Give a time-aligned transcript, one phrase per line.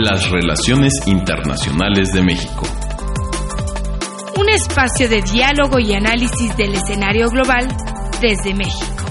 [0.00, 2.62] Las relaciones internacionales de México.
[4.38, 7.66] Un espacio de diálogo y análisis del escenario global
[8.20, 9.04] desde México.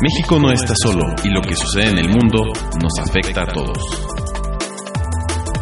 [0.00, 3.76] México no está solo y lo que sucede en el mundo nos afecta a todos.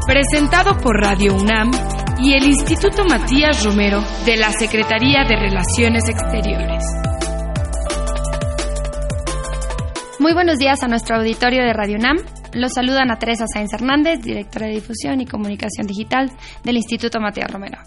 [0.06, 1.72] Presentado por Radio UNAM
[2.20, 6.84] y el Instituto Matías Romero de la Secretaría de Relaciones Exteriores.
[10.20, 12.37] Muy buenos días a nuestro auditorio de Radio UNAM.
[12.54, 16.30] Los saludan a Teresa Sáenz Hernández, directora de Difusión y Comunicación Digital
[16.64, 17.78] del Instituto Matías Romero.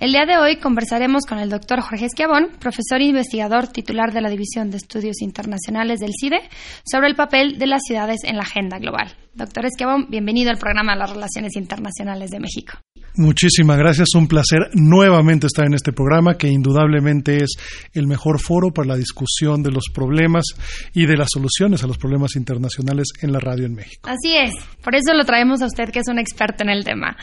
[0.00, 4.20] El día de hoy conversaremos con el doctor Jorge Esquiabón, profesor e investigador titular de
[4.20, 6.40] la División de Estudios Internacionales del CIDE,
[6.84, 9.14] sobre el papel de las ciudades en la agenda global.
[9.34, 12.72] Doctor Esquiabón, bienvenido al programa las Relaciones Internacionales de México.
[13.16, 17.50] Muchísimas gracias, un placer nuevamente estar en este programa que indudablemente es
[17.92, 20.44] el mejor foro para la discusión de los problemas
[20.94, 24.08] y de las soluciones a los problemas internacionales en la radio en México.
[24.08, 27.14] Así es, por eso lo traemos a usted que es un experto en el tema.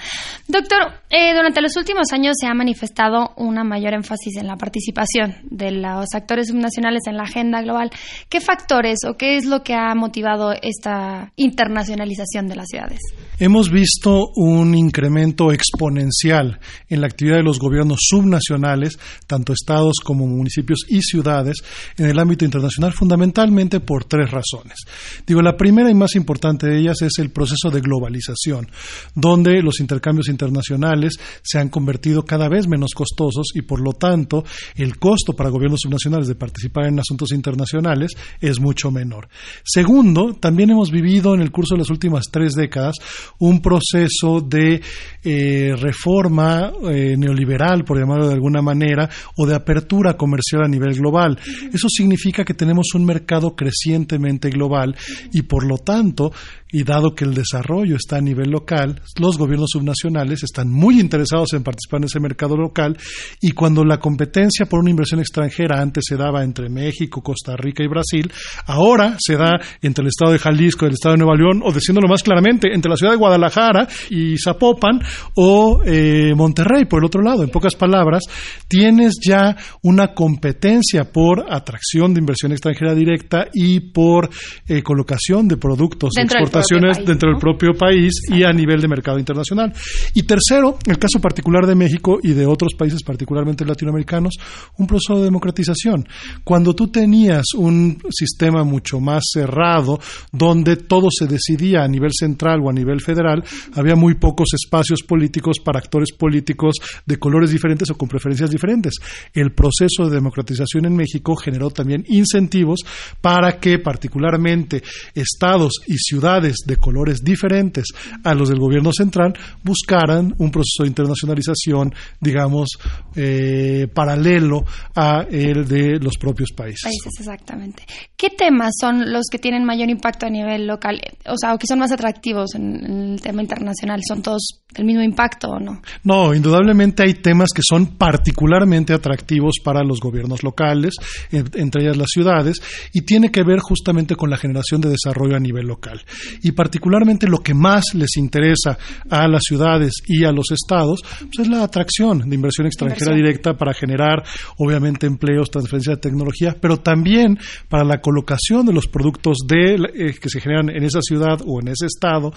[0.48, 5.38] Doctor, eh, durante los últimos años se ha manifestado una mayor énfasis en la participación
[5.50, 7.90] de los actores subnacionales en la agenda global.
[8.30, 13.00] ¿Qué factores o qué es lo que ha motivado esta internacionalización de las ciudades?
[13.40, 20.28] Hemos visto un incremento exponencial en la actividad de los gobiernos subnacionales, tanto estados como
[20.28, 21.58] municipios y ciudades,
[21.98, 24.78] en el ámbito internacional, fundamentalmente por tres razones.
[25.26, 28.68] Digo, la primera y más importante de ellas es el proceso de globalización,
[29.16, 34.44] donde los intercambios internacionales se han convertido cada vez menos costosos y, por lo tanto,
[34.76, 39.30] el costo para gobiernos subnacionales de participar en asuntos internacionales es mucho menor.
[39.64, 42.96] Segundo, también hemos vivido en el curso de las últimas tres décadas
[43.40, 44.82] un proceso de
[45.24, 50.96] eh, reforma eh, neoliberal, por llamarlo de alguna manera, o de apertura comercial a nivel
[50.96, 51.38] global.
[51.74, 54.96] Eso significa que tenemos un mercado crecientemente global
[55.32, 56.32] y, por lo tanto,
[56.72, 61.54] y dado que el desarrollo está a nivel local, los gobiernos subnacionales están muy interesados
[61.54, 62.98] en participar en ese mercado local
[63.42, 67.84] y cuando la competencia por una inversión extranjera antes se daba entre México, Costa Rica
[67.84, 68.32] y Brasil,
[68.68, 72.08] ahora se da entre el estado de Jalisco el estado de Nueva León, o diciéndolo
[72.08, 75.02] más claramente, entre la ciudad de Guadalajara y Zapopan
[75.36, 77.44] o eh, Monterrey, por el otro lado.
[77.44, 78.24] En pocas palabras,
[78.68, 84.30] tienes ya una competencia por atracción de inversión extranjera directa y por
[84.68, 89.20] eh, colocación de productos de exportaciones dentro del propio país y a nivel de mercado
[89.20, 89.74] internacional.
[90.14, 94.36] Y tercero, el caso particular de México y de otros países, particularmente latinoamericanos,
[94.78, 96.08] un proceso de democratización.
[96.44, 100.00] Cuando tú tenías un sistema mucho más cerrado,
[100.32, 103.44] donde todo se decidía a nivel central o a nivel federal,
[103.74, 108.94] había muy pocos espacios políticos para actores políticos de colores diferentes o con preferencias diferentes.
[109.34, 112.82] El proceso de democratización en México generó también incentivos
[113.22, 114.84] para que particularmente
[115.16, 117.86] estados y ciudades de colores diferentes
[118.24, 119.34] a los del gobierno central
[119.64, 122.70] buscaran un proceso de internacionalización, digamos,
[123.16, 126.84] eh, paralelo a el de los propios países.
[126.84, 127.84] Países, exactamente.
[128.16, 131.02] ¿Qué temas son los que tienen mayor impacto a nivel local?
[131.26, 134.02] O sea, o que son más atractivos en, en el tema internacional.
[134.08, 135.82] ¿Son todos del mismo impacto o no?
[136.04, 140.96] No, indudablemente hay temas que son particularmente atractivos para los gobiernos locales,
[141.32, 142.62] entre ellas las ciudades,
[142.94, 146.02] y tiene que ver justamente con la generación de desarrollo a nivel local.
[146.44, 148.78] Y particularmente lo que más les interesa
[149.10, 153.54] a las ciudades y a los estados pues es la atracción de inversión extranjera directa
[153.56, 154.24] para generar,
[154.58, 160.16] obviamente, empleos, transferencia de tecnología, pero también para la colocación de los productos de, eh,
[160.20, 162.34] que se generan en esa ciudad o en ese estado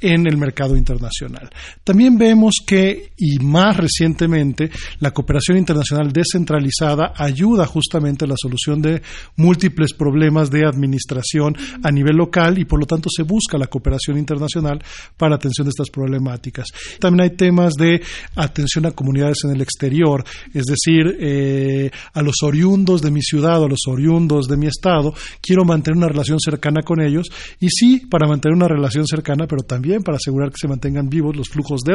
[0.00, 1.50] en el mercado internacional.
[1.84, 4.70] También vemos que, y más recientemente,
[5.00, 9.02] la cooperación internacional descentralizada ayuda justamente a la solución de
[9.36, 14.18] múltiples problemas de administración a nivel local y por lo tanto se busca la cooperación
[14.18, 14.82] internacional
[15.16, 16.68] para atención de estas problemáticas.
[16.98, 18.02] También hay temas de
[18.34, 23.62] atención a comunidades en el exterior, es decir, eh, a los oriundos de mi ciudad
[23.62, 27.26] a los oriundos de mi estado, quiero mantener una relación cercana con ellos
[27.60, 31.36] y sí, para mantener una relación cercana, pero también para asegurar que se mantengan vivos
[31.36, 31.94] los flujos de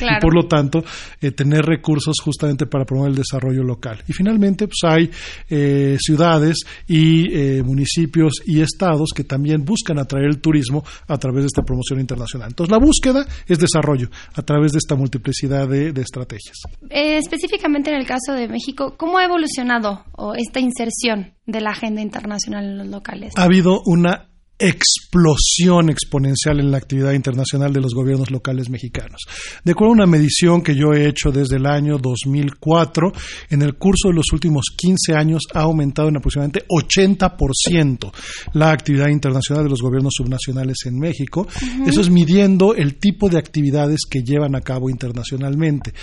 [0.00, 0.82] y por lo tanto
[1.20, 4.02] eh, tener recursos justamente para promover el desarrollo local.
[4.08, 5.10] Y finalmente pues hay
[5.48, 11.42] eh, ciudades y eh, municipios y estados que también buscan atraer el turismo a través
[11.42, 12.48] de esta promoción internacional.
[12.50, 16.56] Entonces la búsqueda es desarrollo a través de esta multiplicidad de, de estrategias.
[16.90, 20.04] específicamente en el caso de México, ¿cómo ha evolucionado
[20.36, 23.32] esta inserción de la agenda internacional en los locales?
[23.36, 24.29] Ha habido una
[24.60, 29.22] explosión exponencial en la actividad internacional de los gobiernos locales mexicanos.
[29.64, 33.12] De acuerdo a una medición que yo he hecho desde el año 2004,
[33.48, 38.12] en el curso de los últimos 15 años ha aumentado en aproximadamente 80%
[38.52, 41.48] la actividad internacional de los gobiernos subnacionales en México.
[41.86, 45.94] Eso es midiendo el tipo de actividades que llevan a cabo internacionalmente.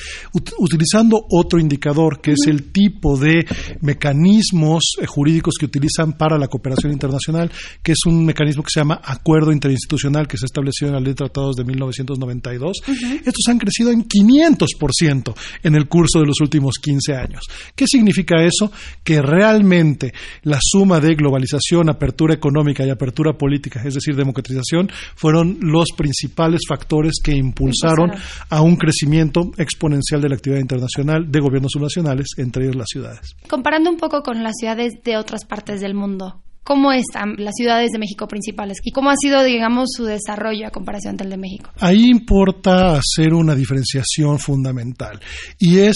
[0.57, 3.45] utilizando otro indicador que es el tipo de
[3.81, 7.51] mecanismos eh, jurídicos que utilizan para la cooperación internacional,
[7.83, 11.09] que es un mecanismo que se llama Acuerdo Interinstitucional que se estableció en la Ley
[11.09, 12.77] de Tratados de 1992.
[13.25, 17.41] Estos han crecido en 500% en el curso de los últimos 15 años.
[17.75, 18.71] ¿Qué significa eso?
[19.03, 20.13] Que realmente
[20.44, 26.61] la suma de globalización, apertura económica y apertura política, es decir, democratización, fueron los principales
[26.67, 28.11] factores que impulsaron
[28.49, 33.35] a un crecimiento exponencial de la actividad internacional de gobiernos subnacionales, entre ellos las ciudades.
[33.49, 37.92] Comparando un poco con las ciudades de otras partes del mundo, ¿Cómo están las ciudades
[37.92, 41.72] de México principales y cómo ha sido, digamos, su desarrollo a comparación del de México?
[41.80, 45.18] Ahí importa hacer una diferenciación fundamental
[45.58, 45.96] y es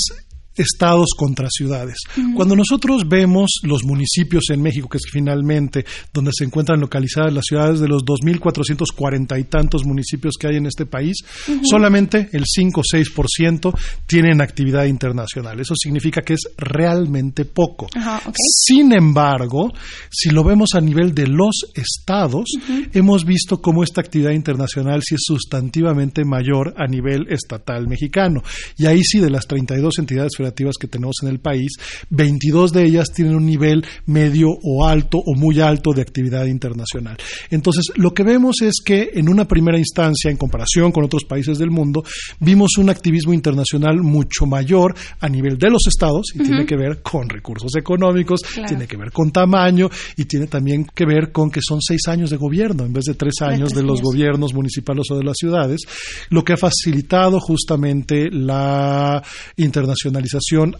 [0.55, 1.97] estados contra ciudades.
[2.35, 7.45] Cuando nosotros vemos los municipios en México, que es finalmente donde se encuentran localizadas las
[7.45, 11.17] ciudades de los 2.440 y tantos municipios que hay en este país,
[11.63, 15.59] solamente el 5 o 6% tienen actividad internacional.
[15.59, 17.87] Eso significa que es realmente poco.
[18.35, 19.71] Sin embargo,
[20.09, 22.45] si lo vemos a nivel de los estados,
[22.93, 28.43] hemos visto cómo esta actividad internacional sí es sustantivamente mayor a nivel estatal mexicano.
[28.77, 31.71] Y ahí sí, de las 32 entidades federales, que tenemos en el país,
[32.09, 37.17] 22 de ellas tienen un nivel medio o alto o muy alto de actividad internacional.
[37.49, 41.57] Entonces, lo que vemos es que en una primera instancia, en comparación con otros países
[41.57, 42.03] del mundo,
[42.39, 47.01] vimos un activismo internacional mucho mayor a nivel de los estados y tiene que ver
[47.01, 51.61] con recursos económicos, tiene que ver con tamaño y tiene también que ver con que
[51.61, 55.17] son seis años de gobierno en vez de tres años de, los gobiernos municipales o
[55.17, 55.81] de las ciudades,
[56.29, 59.23] lo que ha facilitado justamente la
[59.57, 60.30] internacionalización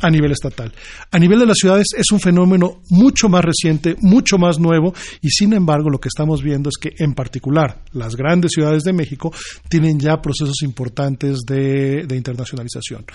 [0.02, 0.72] a nivel estatal.
[1.12, 5.30] A nivel de las ciudades es un fenómeno mucho más reciente, mucho más nuevo y
[5.30, 9.34] sin embargo lo que estamos viendo es que en particular las grandes ciudades de México
[9.70, 13.06] tienen ya procesos importantes de, internacionalización.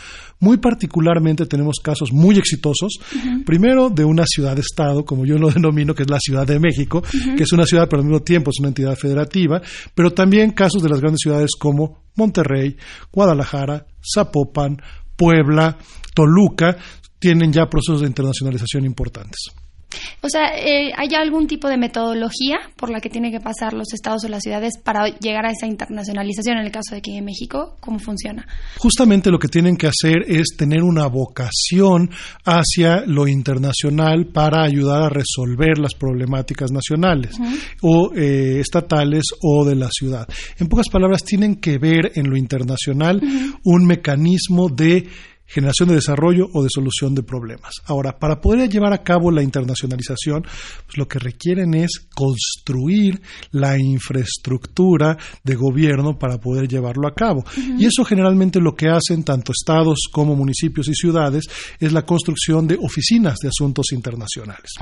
[0.40, 2.98] Muy particularmente tenemos casos muy exitosos,
[3.44, 7.02] primero de una ciudad-estado, como yo lo denomino, que es la Ciudad de México,
[7.36, 9.60] que es una ciudad pero al mismo tiempo es una entidad federativa,
[9.94, 12.76] pero también casos de las grandes ciudades como Monterrey,
[13.12, 14.80] Guadalajara, Zapopan,
[15.16, 15.78] Puebla,
[16.16, 16.74] Toluca,
[17.18, 19.52] tienen ya procesos de internacionalización importantes.
[20.22, 23.92] O sea, eh, ¿hay algún tipo de metodología por la que tienen que pasar los
[23.92, 26.58] estados o las ciudades para llegar a esa internacionalización?
[26.58, 28.46] En el caso de que en México, ¿cómo funciona?
[28.78, 32.10] Justamente lo que tienen que hacer es tener una vocación
[32.44, 37.36] hacia lo internacional para ayudar a resolver las problemáticas nacionales
[37.82, 40.26] o eh, estatales o de la ciudad.
[40.58, 43.20] En pocas palabras, tienen que ver en lo internacional
[43.64, 45.06] un mecanismo de
[45.46, 47.74] generación de desarrollo o de solución de problemas.
[47.86, 53.20] Ahora, para poder llevar a cabo la internacionalización, pues lo que requieren es construir
[53.52, 57.44] la infraestructura de gobierno para poder llevarlo a cabo.
[57.78, 61.44] Y eso generalmente lo que hacen tanto estados como municipios y ciudades
[61.78, 64.72] es la construcción de oficinas de asuntos internacionales.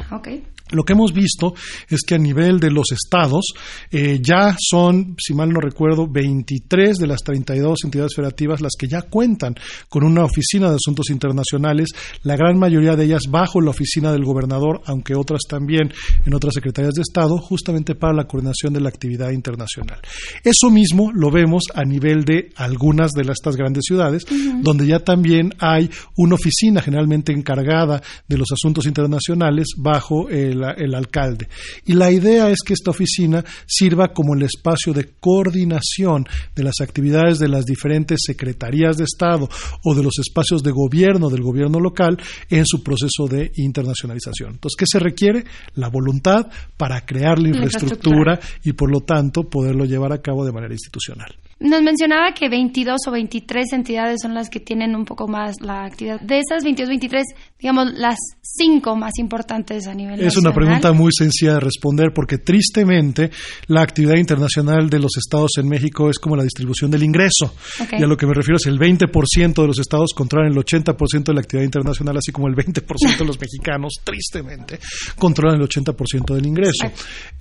[0.71, 1.55] Lo que hemos visto
[1.89, 3.53] es que a nivel de los estados
[3.91, 8.89] eh, ya son, si mal no recuerdo, 23 de las 32 entidades federativas las que
[8.89, 9.55] ya cuentan
[9.89, 11.89] con una oficina de Asuntos Internacionales,
[12.23, 15.93] la gran mayoría de ellas bajo la oficina del gobernador, aunque otras también
[16.25, 19.99] en otras secretarías de Estado, justamente para la coordinación de la actividad internacional.
[20.45, 24.25] Eso mismo lo vemos a nivel de algunas de estas grandes ciudades,
[24.63, 30.95] donde ya también hay una oficina generalmente encargada de los asuntos internacionales bajo el, el
[30.95, 31.49] alcalde.
[31.87, 36.81] Y la idea es que esta oficina sirva como el espacio de coordinación de las
[36.81, 39.49] actividades de las diferentes secretarías de Estado
[39.83, 42.19] o de los espacios de gobierno del gobierno local
[42.51, 44.53] en su proceso de internacionalización.
[44.53, 45.45] Entonces, ¿qué se requiere?
[45.75, 46.47] La voluntad
[46.77, 51.35] para crear la infraestructura, y por lo tanto poderlo llevar a cabo de manera institucional.
[51.61, 55.85] Nos mencionaba que 22 o 23 entidades son las que tienen un poco más la
[55.85, 56.21] actividad.
[56.21, 57.25] De esas 22, 23,
[57.59, 62.39] digamos, las cinco más importantes a nivel Es una pregunta muy sencilla de responder porque
[62.39, 63.31] tristemente
[63.69, 67.55] la actividad internacional de los estados en México es como la distribución del ingreso.
[67.93, 71.25] Y a lo que me refiero es el 20% de los estados controlan el 80%
[71.25, 74.79] de la actividad internacional, así como el 20% de los mexicanos, tristemente,
[75.19, 76.91] controlan el 80% del ingreso.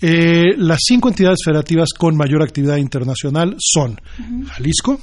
[0.01, 3.99] Eh, las cinco entidades federativas con mayor actividad internacional son
[4.47, 4.99] Jalisco,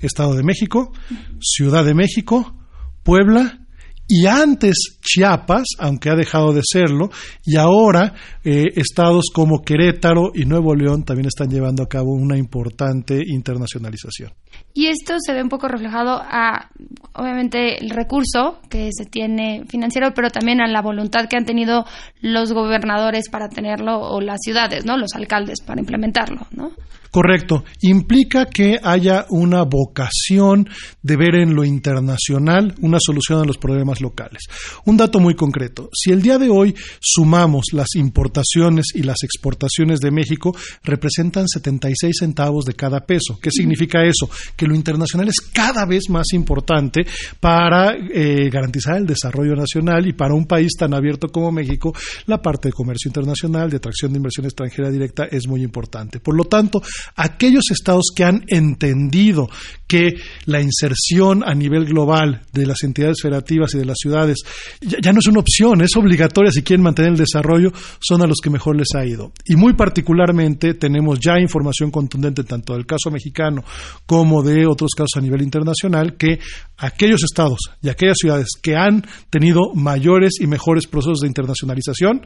[0.00, 0.92] Estado de México,
[1.40, 2.54] Ciudad de México,
[3.02, 3.60] Puebla
[4.06, 7.10] y antes Chiapas, aunque ha dejado de serlo,
[7.44, 12.36] y ahora eh, estados como Querétaro y Nuevo León también están llevando a cabo una
[12.36, 14.32] importante internacionalización.
[14.76, 16.68] Y esto se ve un poco reflejado a,
[17.12, 21.84] obviamente, el recurso que se tiene financiero, pero también a la voluntad que han tenido
[22.20, 24.96] los gobernadores para tenerlo o las ciudades, ¿no?
[24.96, 26.72] Los alcaldes para implementarlo, ¿no?
[27.14, 27.62] Correcto.
[27.80, 30.68] Implica que haya una vocación
[31.00, 34.42] de ver en lo internacional una solución a los problemas locales.
[34.84, 35.90] Un dato muy concreto.
[35.92, 42.16] Si el día de hoy sumamos las importaciones y las exportaciones de México, representan 76
[42.18, 43.38] centavos de cada peso.
[43.40, 44.28] ¿Qué significa eso?
[44.56, 47.06] Que lo internacional es cada vez más importante
[47.40, 51.94] para eh, garantizar el desarrollo nacional y para un país tan abierto como México,
[52.26, 56.20] la parte de comercio internacional, de atracción de inversión extranjera directa es muy importante.
[56.20, 56.82] Por lo tanto,
[57.16, 59.48] aquellos estados que han entendido
[59.86, 60.14] que
[60.46, 64.38] la inserción a nivel global de las entidades federativas y de las ciudades
[64.80, 68.38] ya, no es una opción, es obligatoria si quieren mantener el desarrollo, son a los
[68.42, 69.32] que mejor les ha ido.
[69.46, 73.64] Y muy particularmente tenemos ya información contundente tanto del caso mexicano
[74.06, 76.38] como de otros casos a nivel internacional que
[76.76, 82.22] aquellos estados y aquellas ciudades que han tenido mayores y mejores procesos de internacionalización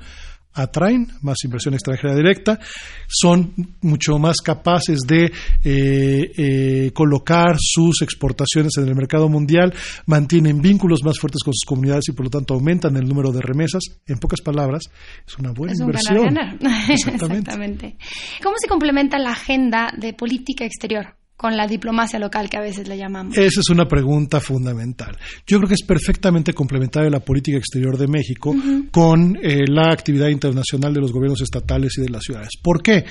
[0.55, 2.59] atraen más inversión extranjera directa,
[3.07, 5.27] son mucho más capaces de
[5.65, 9.73] eh, eh, colocar sus exportaciones en el mercado mundial,
[10.07, 13.41] mantienen vínculos más fuertes con sus comunidades y por lo tanto aumentan el número de
[13.41, 13.83] remesas.
[14.07, 14.83] En pocas palabras,
[15.27, 16.37] es una buena inversión.
[16.91, 17.97] Exactamente.
[18.43, 21.18] ¿Cómo se complementa la agenda de política exterior?
[21.39, 23.39] Con la diplomacia local que a veces le llamamos?
[23.39, 25.17] Esa es una pregunta fundamental.
[25.47, 28.53] Yo creo que es perfectamente complementaria la política exterior de México
[28.91, 32.51] con eh, la actividad internacional de los gobiernos estatales y de las ciudades.
[32.61, 33.05] ¿Por qué?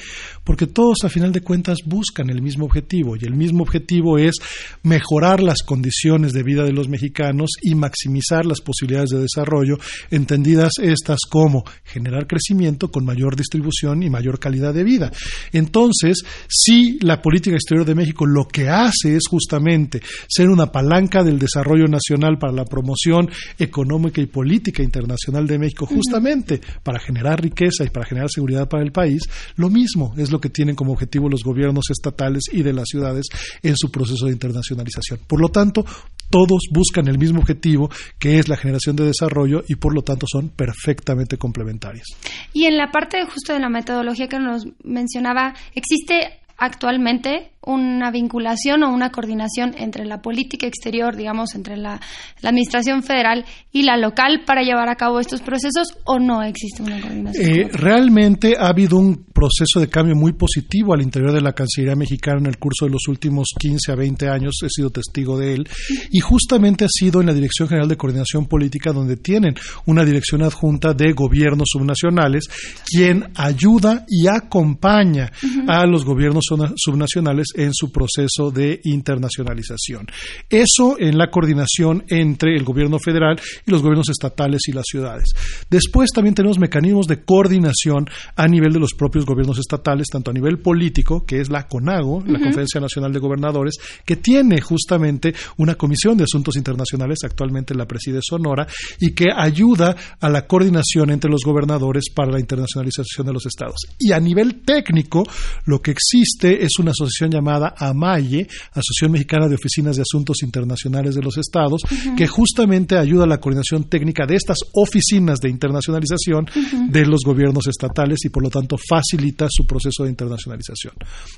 [0.43, 4.35] Porque todos a final de cuentas buscan el mismo objetivo y el mismo objetivo es
[4.83, 9.77] mejorar las condiciones de vida de los mexicanos y maximizar las posibilidades de desarrollo,
[10.11, 15.13] entendidas estas como generar crecimiento con mayor distribución y mayor calidad de vida.
[15.53, 16.17] Entonces,
[16.49, 21.39] si la política exterior de México lo que hace es justamente ser una palanca del
[21.39, 27.83] desarrollo nacional para la promoción económica y política internacional de México, justamente para generar riqueza
[27.83, 29.23] y para generar seguridad para el país,
[29.55, 33.27] lo mismo es lo que tienen como objetivo los gobiernos estatales y de las ciudades
[33.61, 35.19] en su proceso de internacionalización.
[35.27, 35.85] Por lo tanto,
[36.29, 40.25] todos buscan el mismo objetivo, que es la generación de desarrollo, y por lo tanto
[40.29, 42.05] son perfectamente complementarias.
[42.53, 48.83] Y en la parte justo de la metodología que nos mencionaba, ¿existe actualmente una vinculación
[48.83, 51.99] o una coordinación entre la política exterior, digamos, entre la,
[52.41, 56.99] administración federal y la local para llevar a cabo estos procesos o no existe una
[57.01, 57.45] coordinación?
[57.45, 61.95] Eh, realmente ha habido un proceso de cambio muy positivo al interior de la Cancillería
[61.95, 65.53] mexicana en el curso de los últimos 15 a 20 años, he sido testigo de
[65.53, 65.69] él,
[66.11, 69.55] y justamente ha sido en la Dirección General de Coordinación Política donde tienen
[69.85, 72.45] una dirección adjunta de gobiernos subnacionales,
[72.85, 75.31] quien ayuda y acompaña
[75.67, 76.45] a los gobiernos
[76.75, 80.07] subnacionales en su proceso de internacionalización.
[80.49, 85.25] Eso en la coordinación entre el gobierno federal y los gobiernos estatales y las ciudades.
[85.69, 90.33] Después también tenemos mecanismos de coordinación a nivel de los propios gobiernos estatales, tanto a
[90.33, 95.75] nivel político, que es la CONAGO, la Conferencia Nacional de Gobernadores, que tiene justamente una
[95.75, 98.67] comisión de asuntos internacionales, actualmente la preside Sonora,
[98.99, 103.87] y que ayuda a la coordinación entre los gobernadores para la internacionalización de los estados.
[103.99, 105.23] Y a nivel técnico,
[105.65, 110.43] lo que existe es una asociación llamada llamada AMAYE, Asociación Mexicana de Oficinas de Asuntos
[110.43, 111.81] Internacionales de los Estados,
[112.15, 116.47] que justamente ayuda a la coordinación técnica de estas oficinas de internacionalización
[116.89, 120.93] de los gobiernos estatales y por lo tanto facilita su proceso de internacionalización.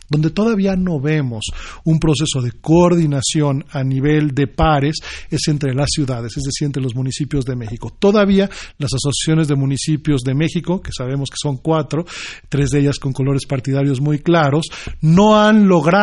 [0.10, 1.46] Donde todavía no vemos
[1.86, 4.98] un proceso de coordinación a nivel de pares
[5.30, 7.96] es entre las ciudades, es decir, entre los municipios de México.
[7.98, 12.06] Todavía las asociaciones de municipios de México, que sabemos que son cuatro,
[12.48, 14.68] tres de ellas con colores partidarios muy claros,
[15.02, 15.99] no han logrado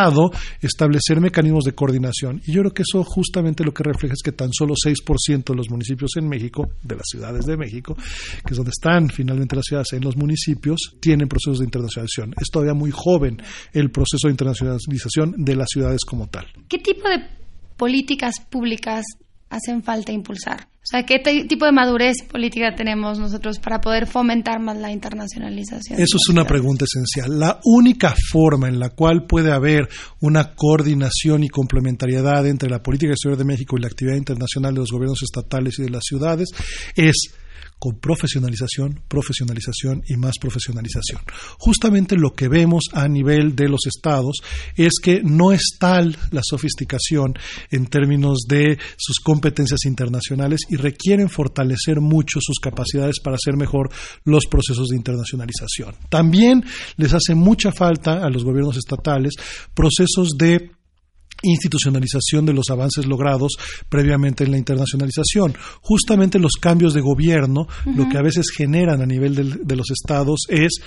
[0.60, 2.40] establecer mecanismos de coordinación.
[2.46, 5.54] Y yo creo que eso justamente lo que refleja es que tan solo 6% de
[5.54, 9.64] los municipios en México, de las ciudades de México, que es donde están finalmente las
[9.66, 12.34] ciudades en los municipios, tienen procesos de internacionalización.
[12.40, 13.40] Es todavía muy joven
[13.72, 16.46] el proceso de internacionalización de las ciudades como tal.
[16.68, 17.24] ¿Qué tipo de
[17.76, 19.04] políticas públicas
[19.56, 20.68] hacen falta impulsar?
[20.86, 25.98] O sea, ¿qué tipo de madurez política tenemos nosotros para poder fomentar más la internacionalización?
[25.98, 27.40] Eso es una pregunta esencial.
[27.40, 29.88] La única forma en la cual puede haber
[30.20, 34.80] una coordinación y complementariedad entre la política exterior de México y la actividad internacional de
[34.80, 36.50] los gobiernos estatales y de las ciudades
[36.94, 37.32] es
[37.78, 41.20] con profesionalización, profesionalización y más profesionalización.
[41.58, 44.36] Justamente lo que vemos a nivel de los estados
[44.76, 47.34] es que no es tal la sofisticación
[47.70, 53.90] en términos de sus competencias internacionales y requieren fortalecer mucho sus capacidades para hacer mejor
[54.24, 55.94] los procesos de internacionalización.
[56.08, 56.64] También
[56.96, 59.34] les hace mucha falta a los gobiernos estatales
[59.74, 60.70] procesos de
[61.42, 63.52] institucionalización de los avances logrados
[63.88, 65.54] previamente en la internacionalización.
[65.80, 69.34] Justamente los cambios de gobierno lo que a veces generan a nivel
[69.66, 70.80] de los estados es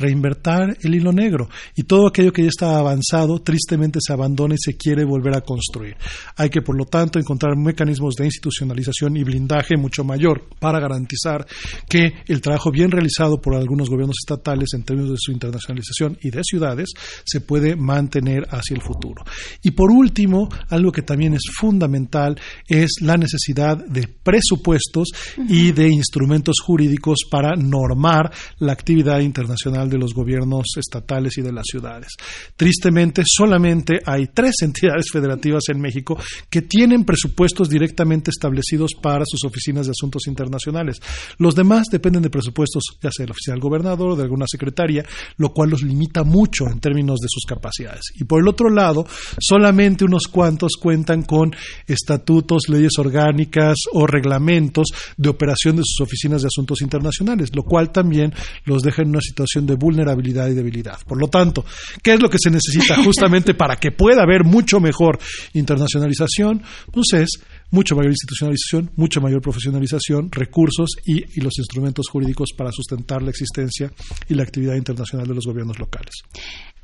[0.00, 0.40] reinvertir
[0.82, 4.76] el hilo negro y todo aquello que ya está avanzado tristemente se abandona y se
[4.76, 5.96] quiere volver a construir.
[6.36, 11.46] Hay que, por lo tanto, encontrar mecanismos de institucionalización y blindaje mucho mayor para garantizar
[11.88, 16.30] que el trabajo bien realizado por algunos gobiernos estatales en términos de su internacionalización y
[16.30, 16.90] de ciudades
[17.24, 19.24] se puede mantener hacia el futuro.
[19.62, 22.38] Y por último, algo que también es fundamental
[22.68, 25.08] es la necesidad de presupuestos
[25.48, 31.52] y de instrumentos jurídicos para normar la actividad internacional de los gobiernos estatales y de
[31.52, 32.08] las ciudades.
[32.56, 36.18] Tristemente, solamente hay tres entidades federativas en México
[36.48, 41.00] que tienen presupuestos directamente establecidos para sus oficinas de asuntos internacionales.
[41.38, 44.46] Los demás dependen de presupuestos, ya sea de la oficina del gobernador o de alguna
[44.48, 45.04] secretaria,
[45.36, 48.12] lo cual los limita mucho en términos de sus capacidades.
[48.14, 49.06] Y por el otro lado,
[49.38, 51.54] solamente unos cuantos cuentan con
[51.86, 57.90] estatutos, leyes orgánicas o reglamentos de operación de sus oficinas de asuntos internacionales, lo cual
[57.90, 58.32] también
[58.64, 60.98] los deja en una situación de vulnerabilidad y debilidad.
[61.06, 61.64] Por lo tanto,
[62.02, 65.18] ¿qué es lo que se necesita justamente para que pueda haber mucho mejor
[65.54, 66.62] internacionalización?
[66.92, 73.22] Pues es mucho mayor institucionalización, mucha mayor profesionalización, recursos y, los instrumentos jurídicos para sustentar
[73.22, 73.90] la existencia
[74.28, 76.10] y la actividad internacional de los gobiernos locales.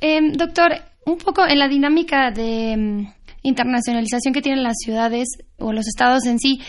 [0.00, 0.73] Em, doctor,
[1.05, 3.12] un poco en la dinámica de em,
[3.43, 6.61] internacionalización que tienen las ciudades o los estados en sí,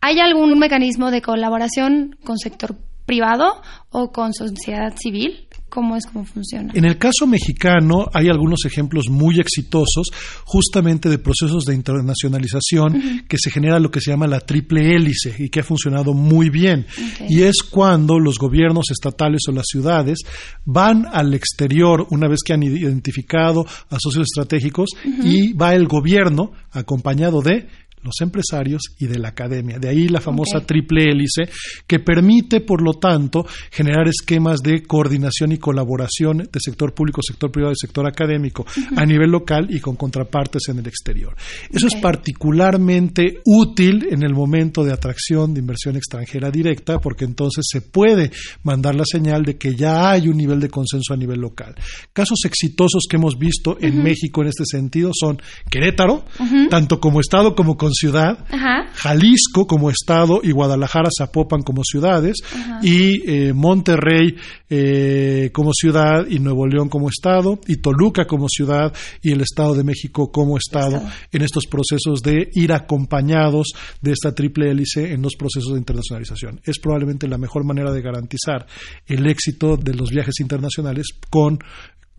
[0.00, 5.47] ¿hay algún mecanismo de colaboración con sector privado o con sociedad civil?
[5.68, 6.72] ¿Cómo es cómo funciona?
[6.74, 10.06] En el caso mexicano hay algunos ejemplos muy exitosos
[10.44, 15.34] justamente de procesos de internacionalización que se genera lo que se llama la triple hélice
[15.38, 16.86] y que ha funcionado muy bien.
[17.28, 20.20] Y es cuando los gobiernos estatales o las ciudades
[20.64, 26.52] van al exterior una vez que han identificado a socios estratégicos y va el gobierno
[26.72, 27.68] acompañado de
[28.02, 29.78] los empresarios y de la academia.
[29.78, 31.48] De ahí la famosa triple hélice
[31.86, 37.50] que permite, por lo tanto, generar esquemas de coordinación y colaboración de sector público, sector
[37.50, 41.36] privado y sector académico a nivel local y con contrapartes en el exterior.
[41.70, 47.66] Eso es particularmente útil en el momento de atracción de inversión extranjera directa porque entonces
[47.68, 48.30] se puede
[48.62, 51.74] mandar la señal de que ya hay un nivel de consenso a nivel local.
[52.12, 56.24] Casos exitosos que hemos visto en México en este sentido son Querétaro,
[56.70, 58.46] tanto como Estado como con ciudad,
[58.94, 62.36] Jalisco como estado y Guadalajara, Zapopan como ciudades,
[62.82, 64.36] y eh, Monterrey
[64.70, 69.74] eh, como ciudad y Nuevo León como estado, y Toluca como ciudad y el Estado
[69.74, 73.68] de México como estado, en estos procesos de ir acompañados
[74.00, 76.60] de esta triple hélice en los procesos de internacionalización.
[76.64, 78.66] Es probablemente la mejor manera de garantizar
[79.06, 81.58] el éxito de los viajes internacionales con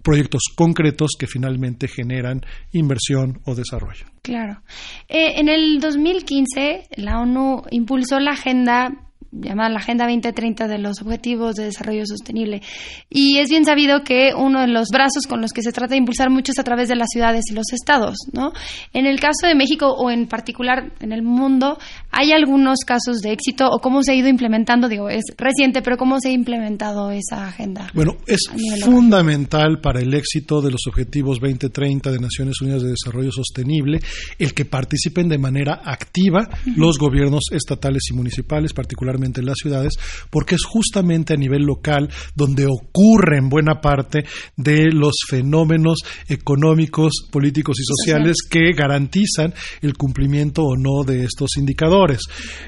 [0.03, 4.05] proyectos concretos que finalmente generan inversión o desarrollo.
[4.21, 4.61] Claro.
[5.07, 11.01] Eh, en el 2015, la ONU impulsó la Agenda llamada la Agenda 2030 de los
[11.01, 12.61] Objetivos de Desarrollo Sostenible.
[13.09, 15.97] Y es bien sabido que uno de los brazos con los que se trata de
[15.97, 18.51] impulsar mucho es a través de las ciudades y los estados, ¿no?
[18.93, 21.77] En el caso de México o en particular en el mundo,
[22.11, 24.87] ¿hay algunos casos de éxito o cómo se ha ido implementando?
[24.87, 27.89] Digo, es reciente, pero ¿cómo se ha implementado esa agenda?
[27.93, 28.49] Bueno, es
[28.83, 33.99] fundamental para el éxito de los Objetivos 2030 de Naciones Unidas de Desarrollo Sostenible
[34.37, 39.93] el que participen de manera activa los gobiernos estatales y municipales, particularmente en las ciudades,
[40.29, 47.77] porque es justamente a nivel local donde ocurren buena parte de los fenómenos económicos, políticos
[47.79, 52.21] y sociales que garantizan el cumplimiento o no de estos indicadores.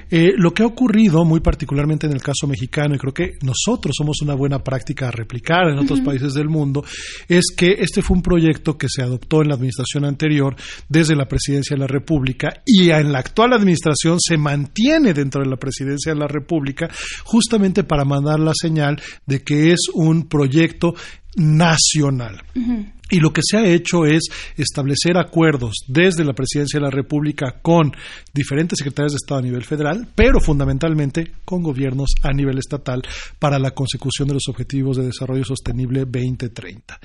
[0.10, 3.96] Eh, lo que ha ocurrido, muy particularmente en el caso mexicano, y creo que nosotros
[3.98, 6.84] somos una buena práctica a replicar en otros países del mundo,
[7.28, 10.56] es que este fue un proyecto que se adoptó en la administración anterior
[10.90, 15.50] desde la presidencia de la República y en la actual administración se mantiene dentro de
[15.50, 16.90] la presidencia de la República República,
[17.24, 20.94] justamente para mandar la señal de que es un proyecto
[21.36, 22.44] nacional.
[23.12, 24.24] Y lo que se ha hecho es
[24.58, 27.92] establecer acuerdos desde la Presidencia de la República con
[28.34, 33.04] diferentes secretarios de Estado a nivel federal, pero fundamentalmente con gobiernos a nivel estatal
[33.38, 37.00] para la consecución de los Objetivos de Desarrollo Sostenible 2030.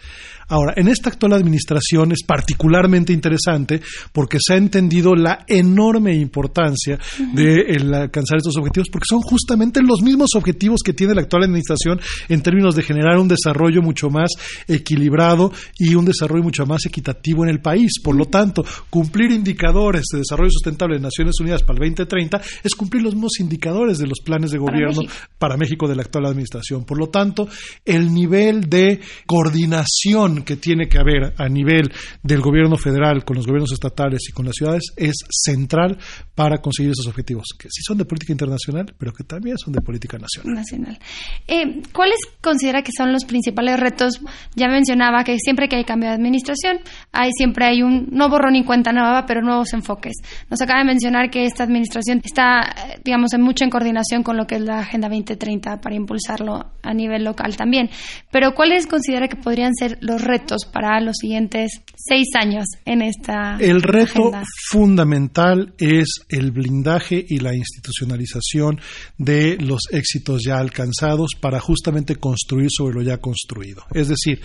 [0.48, 6.98] Ahora, en esta actual administración es particularmente interesante porque se ha entendido la enorme importancia
[7.34, 12.00] de alcanzar estos objetivos, porque son justamente los mismos objetivos que tiene la actual administración
[12.28, 14.30] en términos de generar un desarrollo mucho más
[14.68, 18.00] equilibrado y un desarrollo mucho más equitativo en el país.
[18.02, 22.74] Por lo tanto, cumplir indicadores de desarrollo sustentable de Naciones Unidas para el 2030 es
[22.74, 25.02] cumplir los mismos indicadores de los planes de gobierno
[25.38, 26.84] para México, de la actual administración.
[26.84, 27.48] Por lo tanto,
[27.84, 33.46] el nivel de coordinación que tiene que haber a nivel del gobierno federal con los
[33.46, 35.98] gobiernos estatales y con las ciudades es central
[36.34, 39.80] para conseguir esos objetivos, que sí son de política internacional, pero que también son de
[39.80, 40.54] política nacional.
[40.54, 40.98] nacional.
[41.46, 44.20] Eh, ¿Cuáles considera que son los principales retos?
[44.54, 46.78] Ya mencionaba que siempre que hay cambio de administración,
[47.12, 50.14] hay siempre hay un no borrón ni cuenta nueva, pero nuevos enfoques.
[50.50, 54.46] Nos acaba de mencionar que esta administración está, digamos, en mucha en coordinación con lo
[54.46, 57.88] que es la Agenda 2030 para impulsarlo a nivel local también.
[58.30, 63.56] Pero ¿cuáles considera que podrían ser los retos para los siguientes seis años en esta
[63.60, 64.32] El reto
[64.68, 68.80] fundamental es el blindaje y la institucionalización
[69.18, 73.84] de los éxitos ya alcanzados para justamente construir sobre lo ya construido.
[73.92, 74.40] Es decir,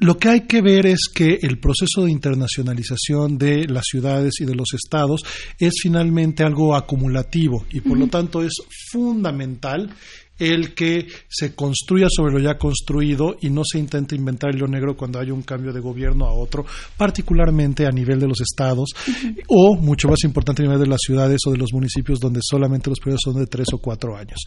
[0.00, 4.46] lo que hay que ver es que el proceso de internacionalización de las ciudades y
[4.46, 5.22] de los estados
[5.58, 8.54] es finalmente algo acumulativo y por lo tanto es
[8.90, 9.94] fundamental
[10.40, 14.66] el que se construya sobre lo ya construido y no se intente inventar el hilo
[14.66, 18.90] negro cuando hay un cambio de gobierno a otro, particularmente a nivel de los estados
[19.46, 22.90] o, mucho más importante, a nivel de las ciudades o de los municipios donde solamente
[22.90, 24.40] los periodos son de tres o cuatro años.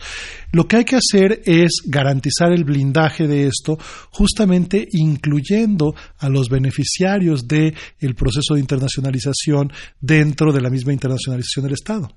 [0.51, 3.77] Lo que hay que hacer es garantizar el blindaje de esto,
[4.09, 11.65] justamente incluyendo a los beneficiarios del el proceso de internacionalización dentro de la misma internacionalización
[11.65, 12.09] del Estado.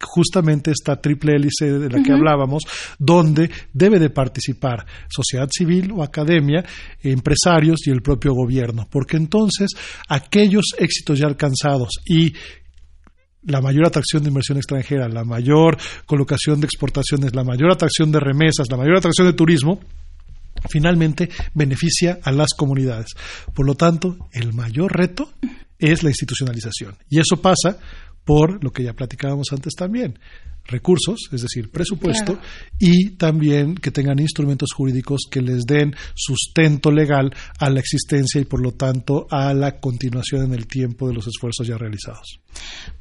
[0.00, 2.64] Justamente esta triple hélice de la que hablábamos,
[2.98, 3.23] donde
[3.72, 6.64] debe de participar sociedad civil o academia,
[7.00, 9.70] empresarios y el propio gobierno, porque entonces
[10.08, 12.34] aquellos éxitos ya alcanzados y
[13.46, 18.20] la mayor atracción de inversión extranjera, la mayor colocación de exportaciones, la mayor atracción de
[18.20, 19.80] remesas, la mayor atracción de turismo,
[20.68, 23.08] finalmente beneficia a las comunidades.
[23.54, 25.30] Por lo tanto, el mayor reto
[25.78, 26.96] es la institucionalización.
[27.10, 27.78] Y eso pasa
[28.24, 30.18] por lo que ya platicábamos antes también,
[30.66, 32.38] recursos, es decir, presupuesto,
[32.78, 38.44] y también que tengan instrumentos jurídicos que les den sustento legal a la existencia y
[38.44, 42.40] por lo tanto a la continuación en el tiempo de los esfuerzos ya realizados.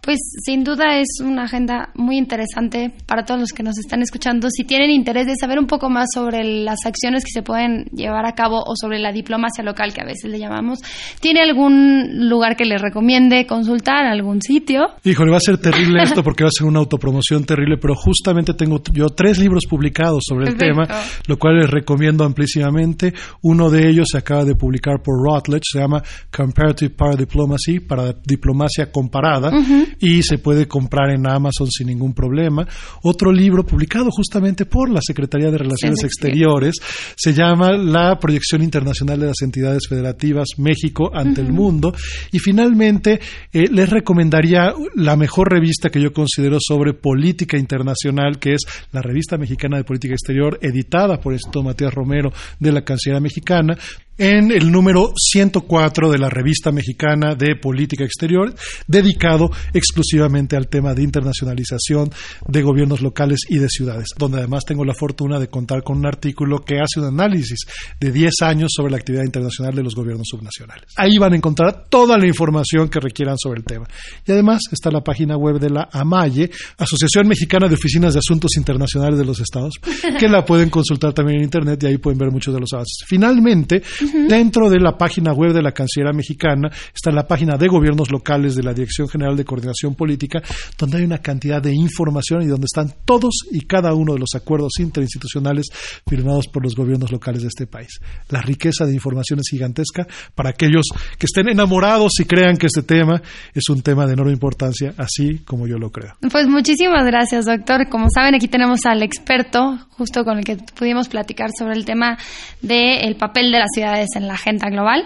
[0.02, 4.50] Pues sin duda es una agenda muy interesante para todos los que nos están escuchando.
[4.50, 8.26] Si tienen interés de saber un poco más sobre las acciones que se pueden llevar
[8.26, 10.80] a cabo o sobre la diplomacia local que a veces le llamamos,
[11.22, 14.88] ¿tiene algún lugar que les recomiende consultar, algún sitio?
[15.04, 18.54] Híjole, va a ser terrible esto porque va a ser una autopromoción terrible, pero justamente
[18.56, 20.88] tengo yo tres libros publicados sobre el tema,
[21.28, 23.14] lo cual les recomiendo amplísimamente.
[23.42, 26.02] Uno de ellos se acaba de publicar por Routledge, se llama
[26.36, 29.52] Comparative Power Diplomacy, para diplomacia comparada,
[30.00, 32.68] y se puede comprar en Amazon sin ningún problema.
[33.04, 36.76] Otro libro publicado justamente por la Secretaría de Relaciones Exteriores
[37.16, 41.94] se llama La proyección internacional de las entidades federativas México ante el mundo.
[42.32, 43.20] Y finalmente,
[43.52, 49.02] eh, les recomendaría la mejor revista que yo considero sobre política internacional, que es la
[49.02, 53.78] Revista Mexicana de Política Exterior, editada por esto Matías Romero de la Cancillería Mexicana,
[54.18, 58.54] en el número 104 de la revista mexicana de política exterior,
[58.88, 62.12] dedicado exclusivamente al tema de internacionalización
[62.48, 66.06] de gobiernos locales y de ciudades, donde además tengo la fortuna de contar con un
[66.06, 67.60] artículo que hace un análisis
[68.00, 70.86] de 10 años sobre la actividad internacional de los gobiernos subnacionales.
[70.96, 73.88] Ahí van a encontrar toda la información que requieran sobre el tema.
[74.26, 78.52] Y además está la página web de la AMAYE, Asociación Mexicana de Oficinas de Asuntos
[78.58, 79.76] Internacionales de los Estados,
[80.20, 83.06] que la pueden consultar también en Internet y ahí pueden ver muchos de los avances.
[83.08, 83.82] Finalmente,
[84.28, 88.56] Dentro de la página web de la Cancillería Mexicana está la página de gobiernos locales
[88.56, 90.42] de la Dirección General de Coordinación Política,
[90.78, 94.36] donde hay una cantidad de información y donde están todos y cada uno de los
[94.36, 95.68] acuerdos interinstitucionales
[96.08, 98.00] firmados por los gobiernos locales de este país.
[98.30, 100.86] La riqueza de información es gigantesca para aquellos
[101.18, 103.22] que estén enamorados y crean que este tema
[103.54, 106.14] es un tema de enorme importancia, así como yo lo creo.
[106.32, 107.90] Pues muchísimas gracias, doctor.
[107.90, 112.18] Como saben, aquí tenemos al experto, justo con el que pudimos platicar sobre el tema
[112.62, 113.72] del papel de las
[114.16, 115.06] en la agenda global.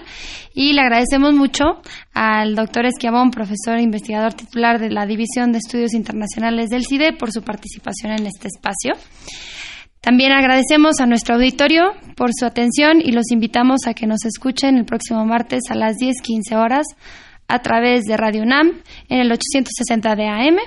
[0.54, 1.82] Y le agradecemos mucho
[2.14, 7.14] al doctor Esquiabón, profesor e investigador titular de la División de Estudios Internacionales del CIDE,
[7.14, 8.94] por su participación en este espacio.
[10.02, 14.78] También agradecemos a nuestro auditorio por su atención y los invitamos a que nos escuchen
[14.78, 16.86] el próximo martes a las 10:15 horas
[17.48, 20.58] a través de Radio UNAM en el 860 de AM.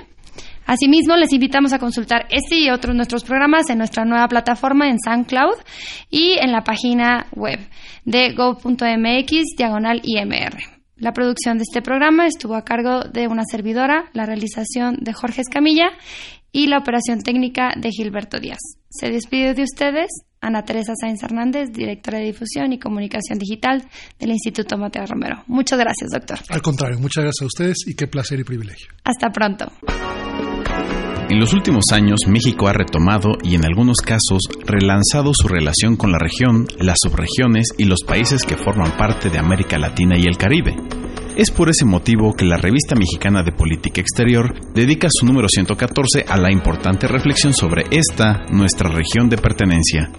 [0.71, 4.99] Asimismo, les invitamos a consultar este y otros nuestros programas en nuestra nueva plataforma en
[5.03, 5.57] SoundCloud
[6.09, 7.59] y en la página web
[8.05, 10.57] de go.mx diagonal IMR.
[10.95, 15.41] La producción de este programa estuvo a cargo de una servidora, la realización de Jorge
[15.41, 15.89] Escamilla
[16.53, 18.59] y la operación técnica de Gilberto Díaz.
[18.89, 20.07] Se despide de ustedes
[20.39, 23.83] Ana Teresa Sáenz Hernández, directora de difusión y comunicación digital
[24.17, 25.43] del Instituto Mateo Romero.
[25.47, 26.39] Muchas gracias, doctor.
[26.47, 28.87] Al contrario, muchas gracias a ustedes y qué placer y privilegio.
[29.03, 29.65] Hasta pronto.
[31.31, 36.11] En los últimos años, México ha retomado y en algunos casos relanzado su relación con
[36.11, 40.35] la región, las subregiones y los países que forman parte de América Latina y el
[40.35, 40.75] Caribe.
[41.37, 46.25] Es por ese motivo que la revista mexicana de política exterior dedica su número 114
[46.27, 50.11] a la importante reflexión sobre esta, nuestra región de pertenencia.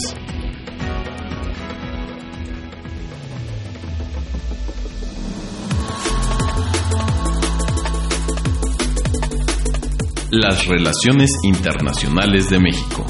[10.31, 13.05] Las relaciones internacionales de México.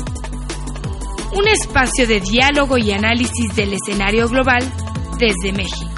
[1.36, 4.62] Un espacio de diálogo y análisis del escenario global
[5.18, 5.97] desde México